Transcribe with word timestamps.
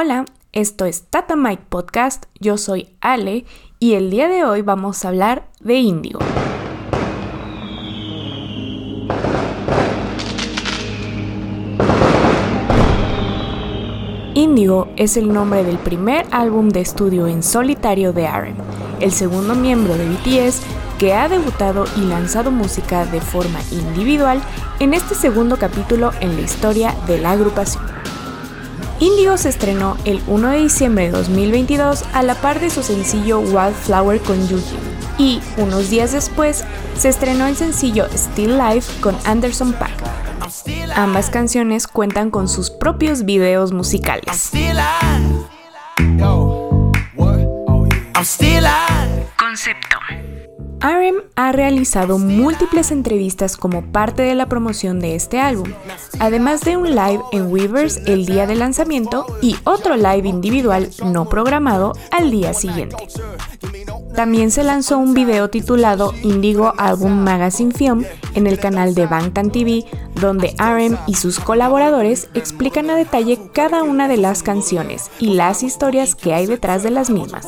Hola, 0.00 0.26
esto 0.52 0.84
es 0.84 1.06
Tata 1.10 1.34
Mike 1.34 1.64
Podcast, 1.68 2.26
yo 2.38 2.56
soy 2.56 2.88
Ale 3.00 3.44
y 3.80 3.94
el 3.94 4.10
día 4.12 4.28
de 4.28 4.44
hoy 4.44 4.62
vamos 4.62 5.04
a 5.04 5.08
hablar 5.08 5.48
de 5.58 5.74
Índigo. 5.74 6.20
Índigo 14.34 14.86
es 14.94 15.16
el 15.16 15.32
nombre 15.32 15.64
del 15.64 15.78
primer 15.78 16.26
álbum 16.30 16.68
de 16.68 16.80
estudio 16.80 17.26
en 17.26 17.42
solitario 17.42 18.12
de 18.12 18.28
RM, 18.28 18.54
el 19.00 19.10
segundo 19.10 19.56
miembro 19.56 19.96
de 19.96 20.08
BTS 20.08 20.62
que 21.00 21.12
ha 21.12 21.28
debutado 21.28 21.86
y 21.96 22.02
lanzado 22.02 22.52
música 22.52 23.04
de 23.04 23.20
forma 23.20 23.58
individual 23.72 24.40
en 24.78 24.94
este 24.94 25.16
segundo 25.16 25.56
capítulo 25.56 26.12
en 26.20 26.36
la 26.36 26.42
historia 26.42 26.94
de 27.08 27.18
la 27.18 27.32
agrupación. 27.32 27.97
Indigo 29.00 29.36
se 29.36 29.48
estrenó 29.48 29.96
el 30.04 30.20
1 30.26 30.48
de 30.50 30.58
diciembre 30.58 31.04
de 31.04 31.10
2022 31.12 32.04
a 32.12 32.22
la 32.24 32.34
par 32.34 32.58
de 32.58 32.68
su 32.68 32.82
sencillo 32.82 33.38
Wildflower 33.38 34.20
con 34.20 34.48
Yuji 34.48 34.76
y 35.18 35.40
unos 35.56 35.88
días 35.88 36.12
después 36.12 36.64
se 36.96 37.08
estrenó 37.08 37.46
el 37.46 37.56
sencillo 37.56 38.06
Still 38.12 38.58
Life 38.58 39.00
con 39.00 39.16
Anderson 39.24 39.72
Paak. 39.72 39.92
Ambas 40.96 41.30
canciones 41.30 41.86
cuentan 41.86 42.30
con 42.30 42.48
sus 42.48 42.70
propios 42.70 43.24
videos 43.24 43.72
musicales. 43.72 44.50
Concepto. 48.14 48.57
RM 50.80 51.22
ha 51.34 51.50
realizado 51.50 52.18
múltiples 52.18 52.92
entrevistas 52.92 53.56
como 53.56 53.82
parte 53.82 54.22
de 54.22 54.34
la 54.34 54.46
promoción 54.46 55.00
de 55.00 55.16
este 55.16 55.40
álbum, 55.40 55.72
además 56.20 56.60
de 56.60 56.76
un 56.76 56.90
live 56.90 57.20
en 57.32 57.52
Weavers 57.52 57.96
el 58.06 58.26
día 58.26 58.46
de 58.46 58.54
lanzamiento 58.54 59.26
y 59.42 59.56
otro 59.64 59.96
live 59.96 60.28
individual 60.28 60.90
no 61.04 61.28
programado 61.28 61.94
al 62.12 62.30
día 62.30 62.54
siguiente. 62.54 62.96
También 64.14 64.50
se 64.50 64.64
lanzó 64.64 64.98
un 64.98 65.14
video 65.14 65.48
titulado 65.50 66.12
Indigo 66.22 66.72
Album 66.78 67.22
Magazine 67.22 67.72
Film 67.72 68.04
en 68.34 68.46
el 68.46 68.58
canal 68.58 68.94
de 68.94 69.06
Bangtan 69.06 69.50
TV, 69.50 69.84
donde 70.20 70.54
RM 70.58 70.96
y 71.06 71.14
sus 71.14 71.40
colaboradores 71.40 72.28
explican 72.34 72.90
a 72.90 72.96
detalle 72.96 73.38
cada 73.52 73.82
una 73.82 74.08
de 74.08 74.16
las 74.16 74.42
canciones 74.42 75.10
y 75.18 75.34
las 75.34 75.62
historias 75.62 76.14
que 76.14 76.34
hay 76.34 76.46
detrás 76.46 76.82
de 76.82 76.90
las 76.90 77.10
mismas. 77.10 77.46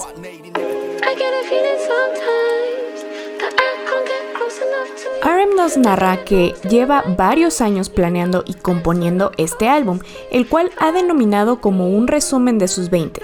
RM 5.22 5.56
nos 5.56 5.76
narra 5.76 6.24
que 6.24 6.54
lleva 6.68 7.04
varios 7.16 7.60
años 7.60 7.90
planeando 7.90 8.42
y 8.46 8.54
componiendo 8.54 9.32
este 9.36 9.68
álbum, 9.68 9.98
el 10.30 10.48
cual 10.48 10.70
ha 10.78 10.92
denominado 10.92 11.60
como 11.60 11.88
un 11.88 12.06
resumen 12.06 12.58
de 12.58 12.68
sus 12.68 12.90
20 12.90 13.20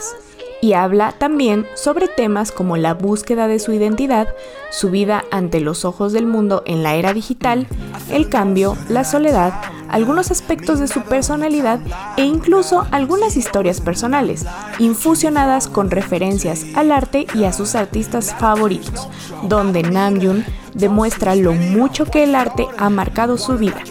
y 0.61 0.73
habla 0.73 1.13
también 1.13 1.67
sobre 1.75 2.09
temas 2.09 2.51
como 2.51 2.77
la 2.77 2.95
búsqueda 2.95 3.47
de 3.47 3.59
su 3.59 3.73
identidad, 3.73 4.29
su 4.71 4.91
vida 4.91 5.25
ante 5.31 5.61
los 5.61 5.85
ojos 5.85 6.13
del 6.13 6.27
mundo 6.27 6.63
en 6.67 6.83
la 6.83 6.95
era 6.95 7.13
digital, 7.13 7.67
el 8.11 8.29
cambio, 8.29 8.77
la 8.89 9.05
soledad, 9.05 9.53
algunos 9.89 10.31
aspectos 10.31 10.81
de 10.81 10.89
su 10.89 11.03
personalidad 11.03 11.81
e 12.17 12.25
incluso 12.25 12.87
algunas 12.91 13.37
historias 13.37 13.81
personales, 13.81 14.45
infusionadas 14.79 15.69
con 15.69 15.91
referencias 15.91 16.65
al 16.75 16.91
arte 16.91 17.27
y 17.35 17.45
a 17.45 17.53
sus 17.53 17.75
artistas 17.75 18.35
favoritos, 18.35 19.09
donde 19.43 19.83
Namjoon 19.83 20.45
demuestra 20.77 21.35
lo 21.35 21.53
mucho 21.53 22.05
que 22.05 22.23
el 22.23 22.35
arte 22.35 22.67
ha 22.79 22.91
marcado 22.91 23.39
su 23.39 23.57
vida. 23.57 23.83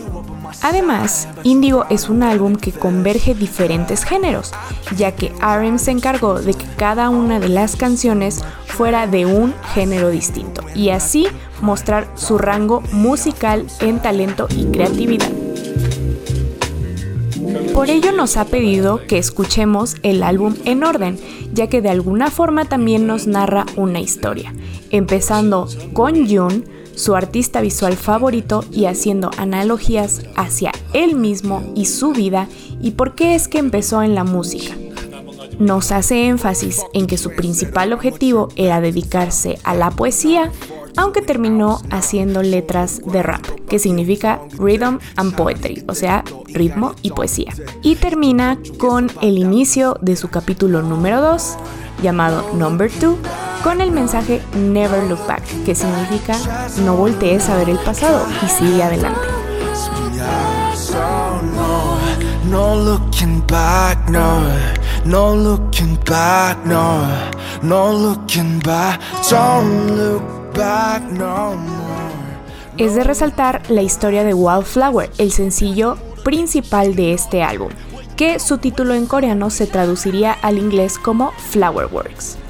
Además, 0.62 1.28
Indigo 1.44 1.86
es 1.90 2.10
un 2.10 2.24
álbum 2.24 2.56
que 2.56 2.72
converge 2.72 3.36
diferentes 3.36 4.04
géneros, 4.04 4.52
ya 4.96 5.12
que 5.14 5.32
RM 5.42 5.80
se 5.80 5.92
encargó 5.92 6.40
de 6.40 6.54
que 6.54 6.66
cada 6.78 7.10
una 7.10 7.40
de 7.40 7.50
las 7.50 7.76
canciones 7.76 8.44
fuera 8.66 9.08
de 9.08 9.26
un 9.26 9.54
género 9.74 10.10
distinto 10.10 10.64
y 10.74 10.90
así 10.90 11.28
mostrar 11.62 12.08
su 12.16 12.38
rango 12.38 12.82
musical 12.92 13.66
en 13.80 14.02
talento 14.02 14.48
y 14.56 14.66
creatividad. 14.66 15.32
Por 17.74 17.90
ello 17.90 18.12
nos 18.12 18.38
ha 18.38 18.46
pedido 18.46 19.06
que 19.06 19.18
escuchemos 19.18 19.96
el 20.02 20.24
álbum 20.24 20.56
en 20.66 20.84
orden, 20.84 21.20
ya 21.54 21.68
que 21.68 21.82
de 21.82 21.90
alguna 21.90 22.32
forma 22.32 22.66
también 22.66 23.06
nos 23.06 23.28
narra 23.28 23.66
una 23.76 24.00
historia, 24.00 24.54
empezando 24.92 25.68
con 25.94 26.28
June, 26.28 26.64
su 26.96 27.16
artista 27.16 27.62
visual 27.62 27.96
favorito 27.96 28.64
y 28.72 28.86
haciendo 28.86 29.32
analogías 29.38 30.22
hacia 30.36 30.72
él 30.94 31.16
mismo 31.16 31.64
y 31.76 31.86
su 31.86 32.12
vida 32.12 32.48
y 32.82 32.92
por 32.92 33.16
qué 33.16 33.36
es 33.36 33.48
que 33.48 33.60
empezó 33.60 34.02
en 34.04 34.16
la 34.16 34.24
música. 34.24 34.76
Nos 35.60 35.92
hace 35.92 36.28
énfasis 36.28 36.82
en 36.94 37.08
que 37.08 37.18
su 37.18 37.32
principal 37.32 37.94
objetivo 37.94 38.50
era 38.56 38.82
dedicarse 38.82 39.58
a 39.64 39.74
la 39.74 39.90
poesía, 39.90 40.52
aunque 40.98 41.22
terminó 41.22 41.80
haciendo 41.92 42.44
letras 42.44 43.02
de 43.06 43.24
rap, 43.24 43.46
que 43.70 43.80
significa 43.80 44.42
Rhythm 44.58 45.00
and 45.16 45.36
Poetry, 45.36 45.84
o 45.88 45.96
sea, 45.96 46.24
ritmo 46.48 46.94
y 47.02 47.12
poesía. 47.12 47.54
Y 47.82 47.96
termina 47.96 48.58
con 48.78 49.10
el 49.22 49.38
inicio 49.38 49.98
de 50.02 50.18
su 50.18 50.30
capítulo 50.30 50.82
número 50.82 51.22
2, 51.22 51.58
llamado 52.04 52.54
Number 52.54 52.92
2, 53.00 53.16
con 53.66 53.82
el 53.82 53.92
mensaje 53.92 54.44
Never 54.56 55.06
Look 55.06 55.26
Back, 55.28 55.42
que 55.66 55.74
significa 55.74 56.38
no 56.86 56.96
voltees 56.96 57.50
a 57.50 57.58
ver 57.58 57.72
el 57.72 57.80
pasado 57.80 58.24
y 58.46 58.48
sigue 58.48 58.84
adelante. 58.84 59.22
Es 72.78 72.94
de 72.94 73.04
resaltar 73.04 73.64
la 73.70 73.82
historia 73.82 74.24
de 74.24 74.36
Wildflower, 74.36 75.10
el 75.18 75.32
sencillo 75.32 75.98
principal 76.24 76.96
de 76.96 77.14
este 77.14 77.42
álbum, 77.42 77.72
que 78.16 78.38
su 78.38 78.60
título 78.60 78.94
en 78.94 79.08
coreano 79.08 79.50
se 79.50 79.66
traduciría 79.66 80.34
al 80.34 80.60
inglés 80.60 81.00
como 81.00 81.32
Flowerworks. 81.32 82.45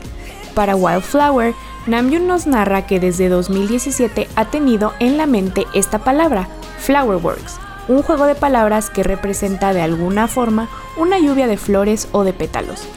Para 0.55 0.77
Wildflower, 0.77 1.53
Namjoon 1.85 2.27
nos 2.27 2.47
narra 2.47 2.87
que 2.87 2.99
desde 3.01 3.27
2017 3.29 4.29
ha 4.35 4.45
tenido 4.45 4.93
en 4.99 5.17
la 5.17 5.25
mente 5.25 5.65
esta 5.73 5.99
palabra, 5.99 6.47
Flowerworks, 6.79 7.59
un 7.89 8.01
juego 8.01 8.25
de 8.25 8.35
palabras 8.35 8.89
que 8.89 9.03
representa 9.03 9.73
de 9.73 9.81
alguna 9.81 10.27
forma 10.27 10.69
una 10.97 11.19
lluvia 11.19 11.47
de 11.47 11.57
flores 11.57 12.07
o 12.13 12.23
de 12.23 12.31
pétalos. 12.31 12.87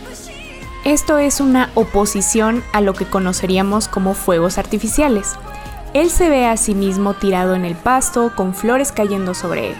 Esto 0.84 1.18
es 1.18 1.40
una 1.40 1.70
oposición 1.74 2.62
a 2.72 2.80
lo 2.80 2.94
que 2.94 3.04
conoceríamos 3.04 3.88
como 3.88 4.14
fuegos 4.14 4.56
artificiales. 4.56 5.34
Él 5.92 6.10
se 6.10 6.30
ve 6.30 6.46
a 6.46 6.56
sí 6.56 6.76
mismo 6.76 7.14
tirado 7.14 7.56
en 7.56 7.64
el 7.64 7.74
pasto 7.74 8.32
con 8.36 8.54
flores 8.54 8.92
cayendo 8.92 9.34
sobre 9.34 9.70
él. 9.70 9.76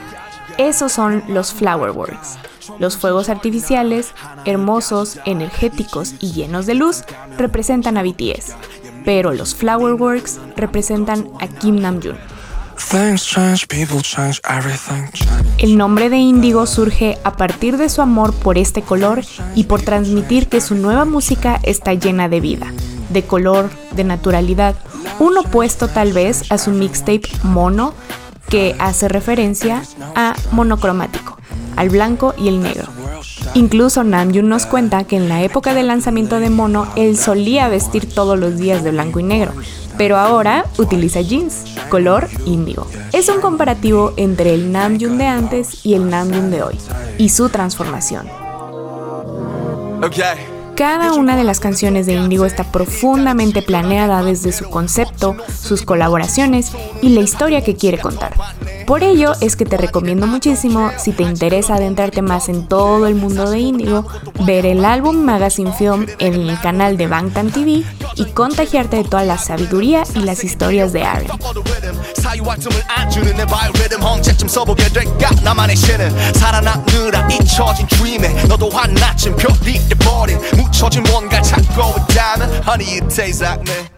Esos 0.59 0.91
son 0.91 1.23
los 1.29 1.53
Flowerworks. 1.55 2.39
Los 2.79 2.97
fuegos 2.97 3.29
artificiales, 3.29 4.13
hermosos, 4.45 5.19
energéticos 5.25 6.15
y 6.21 6.33
llenos 6.33 6.67
de 6.67 6.75
luz, 6.75 7.05
representan 7.37 7.97
a 7.97 8.03
BTS, 8.03 8.55
pero 9.05 9.33
los 9.33 9.55
Flowerworks 9.55 10.39
representan 10.57 11.29
a 11.41 11.49
Kim 11.49 11.81
Namjoon. 11.81 12.19
El 15.59 15.77
nombre 15.77 16.11
de 16.11 16.19
Indigo 16.19 16.67
surge 16.67 17.19
a 17.25 17.37
partir 17.37 17.77
de 17.77 17.89
su 17.89 18.01
amor 18.01 18.33
por 18.35 18.57
este 18.57 18.83
color 18.83 19.23
y 19.57 19.65
por 19.65 19.83
transmitir 19.83 20.49
que 20.49 20.61
su 20.61 20.77
nueva 20.77 21.05
música 21.05 21.59
está 21.65 21.95
llena 21.95 22.29
de 22.29 22.41
vida, 22.41 22.73
de 23.11 23.25
color, 23.25 23.69
de 23.93 24.05
naturalidad, 24.05 24.77
un 25.19 25.37
opuesto 25.37 25.89
tal 25.89 26.13
vez 26.13 26.51
a 26.53 26.59
su 26.59 26.71
mixtape 26.71 27.29
Mono, 27.43 27.95
que 28.49 28.77
hace 28.79 29.09
referencia 29.09 29.83
a 30.15 30.35
monocromático 30.53 31.38
al 31.79 31.91
blanco 31.91 32.35
y 32.37 32.49
el 32.49 32.61
negro. 32.61 32.89
Incluso 33.55 34.05
Namjoon 34.05 34.49
nos 34.49 34.67
cuenta 34.67 35.05
que 35.05 35.17
en 35.17 35.29
la 35.29 35.43
época 35.43 35.75
del 35.75 35.87
lanzamiento 35.87 36.41
de 36.41 36.51
Mono 36.51 36.89
él 36.97 37.17
solía 37.17 37.69
vestir 37.69 38.13
todos 38.13 38.39
los 38.39 38.59
días 38.59 38.83
de 38.83 38.91
blanco 38.91 39.21
y 39.21 39.23
negro, 39.23 39.53
pero 39.97 40.17
ahora 40.17 40.67
utiliza 40.77 41.21
jeans, 41.21 41.65
color 41.89 42.29
índigo. 42.47 42.87
Es 43.13 43.29
un 43.29 43.41
comparativo 43.41 44.13
entre 44.17 44.55
el 44.55 44.73
Namjoon 44.73 45.19
de 45.19 45.27
antes 45.27 45.87
y 45.87 45.95
el 45.95 46.11
Namjoon 46.11 46.51
de 46.51 46.63
hoy, 46.63 46.79
y 47.17 47.29
su 47.29 47.49
transformación. 47.49 48.27
Cada 50.75 51.15
una 51.15 51.37
de 51.37 51.43
las 51.43 51.59
canciones 51.59 52.07
de 52.07 52.15
Indigo 52.15 52.45
está 52.45 52.63
profundamente 52.71 53.63
planeada 53.63 54.23
desde 54.23 54.53
su 54.53 54.71
concepto, 54.71 55.37
sus 55.61 55.83
colaboraciones 55.83 56.71
y 57.03 57.09
la 57.09 57.21
historia 57.21 57.63
que 57.63 57.75
quiere 57.75 57.99
contar. 57.99 58.35
Por 58.89 59.03
ello 59.03 59.35
es 59.43 59.55
que 59.55 59.67
te 59.67 59.77
recomiendo 59.77 60.27
muchísimo, 60.27 60.91
si 60.97 61.13
te 61.13 61.23
interesa 61.23 61.75
adentrarte 61.75 62.23
más 62.23 62.49
en 62.49 62.67
todo 62.67 63.07
el 63.07 63.17
mundo 63.17 63.51
de 63.51 63.59
Indigo, 63.59 64.07
ver 64.47 64.65
el 64.65 64.83
álbum 64.83 65.27
Magazine 65.27 65.75
Film 65.75 66.07
en 66.19 66.33
el 66.33 66.59
canal 66.63 66.97
de 66.97 67.07
Bangtan 67.07 67.51
TV 67.51 67.85
y 68.15 68.25
contagiarte 68.33 68.97
de 68.97 69.05
toda 69.05 69.25
la 69.25 69.37
sabiduría 69.37 70.05
y 70.15 70.21
las 70.21 70.43
historias 70.43 70.95
de 70.95 71.05
Aaron. 71.05 71.39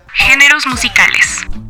Géneros 0.08 0.66
musicales. 0.66 1.69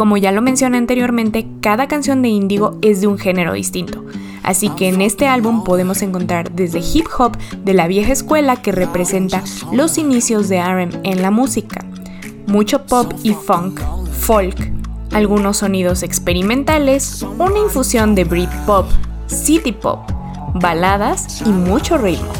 Como 0.00 0.16
ya 0.16 0.32
lo 0.32 0.40
mencioné 0.40 0.78
anteriormente, 0.78 1.46
cada 1.60 1.86
canción 1.86 2.22
de 2.22 2.28
Indigo 2.30 2.78
es 2.80 3.02
de 3.02 3.06
un 3.06 3.18
género 3.18 3.52
distinto. 3.52 4.02
Así 4.42 4.70
que 4.70 4.88
en 4.88 5.02
este 5.02 5.26
álbum 5.26 5.62
podemos 5.62 6.00
encontrar 6.00 6.50
desde 6.52 6.80
hip 6.80 7.06
hop 7.18 7.36
de 7.66 7.74
la 7.74 7.86
vieja 7.86 8.10
escuela 8.10 8.56
que 8.56 8.72
representa 8.72 9.44
los 9.72 9.98
inicios 9.98 10.48
de 10.48 10.62
RM 10.62 11.00
en 11.02 11.20
la 11.20 11.30
música, 11.30 11.84
mucho 12.46 12.86
pop 12.86 13.12
y 13.22 13.34
funk, 13.34 13.78
folk, 14.18 14.72
algunos 15.12 15.58
sonidos 15.58 16.02
experimentales, 16.02 17.22
una 17.38 17.58
infusión 17.58 18.14
de 18.14 18.24
Britpop, 18.24 18.86
City 19.26 19.72
Pop, 19.72 20.00
baladas 20.54 21.42
y 21.44 21.50
mucho 21.50 21.98
ritmo. 21.98 22.32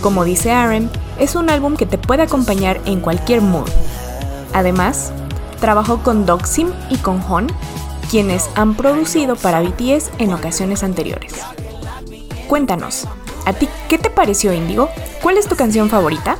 Como 0.00 0.24
dice 0.24 0.50
RM, 0.50 0.88
es 1.20 1.34
un 1.34 1.50
álbum 1.50 1.76
que 1.76 1.84
te 1.84 1.98
puede 1.98 2.22
acompañar 2.22 2.80
en 2.86 3.00
cualquier 3.00 3.42
mood. 3.42 3.68
Además, 4.54 5.12
Trabajó 5.60 6.02
con 6.02 6.26
Doxim 6.26 6.72
y 6.90 6.98
con 6.98 7.22
Hon, 7.28 7.48
quienes 8.10 8.50
han 8.54 8.74
producido 8.74 9.36
para 9.36 9.60
BTS 9.60 10.10
en 10.18 10.32
ocasiones 10.32 10.82
anteriores. 10.82 11.34
Cuéntanos, 12.48 13.06
¿a 13.44 13.52
ti 13.52 13.68
qué 13.88 13.98
te 13.98 14.10
pareció 14.10 14.52
Indigo? 14.52 14.88
¿Cuál 15.22 15.38
es 15.38 15.48
tu 15.48 15.56
canción 15.56 15.88
favorita? 15.88 16.36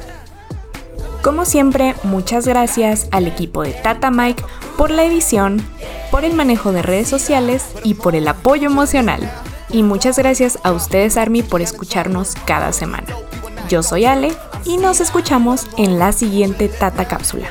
Como 1.23 1.45
siempre, 1.45 1.97
muchas 2.05 2.47
gracias 2.47 3.09
al 3.11 3.27
equipo 3.27 3.63
de 3.63 3.73
Tata 3.73 4.13
Mike 4.13 4.45
por 4.77 4.91
la 4.91 5.05
edición, 5.05 5.67
por 6.13 6.25
el 6.25 6.35
manejo 6.35 6.71
de 6.71 6.83
redes 6.83 7.09
sociales 7.09 7.65
y 7.83 7.95
por 7.95 8.15
el 8.15 8.29
apoyo 8.29 8.69
emocional. 8.69 9.29
Y 9.71 9.83
muchas 9.83 10.17
gracias 10.17 10.61
a 10.63 10.71
ustedes 10.71 11.17
Army 11.17 11.43
por 11.43 11.63
escucharnos 11.63 12.35
cada 12.47 12.73
semana. 12.73 13.09
Yo 13.69 13.83
soy 13.83 14.05
Ale 14.05 14.33
y 14.65 14.77
nos 14.77 15.01
escuchamos 15.01 15.67
en 15.77 15.99
la 15.99 16.13
siguiente 16.13 16.69
Tata 16.69 17.09
Cápsula. 17.09 17.49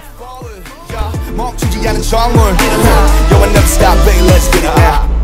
Yo, 3.30 3.38
I 3.44 3.52
never 3.52 3.68
stop, 3.68 3.98
baby, 4.06 4.22
let's 4.28 4.48
get 4.54 4.64
it 4.64 4.76
now. 4.78 5.15